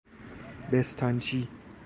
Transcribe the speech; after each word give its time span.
بستانچی 0.71 1.47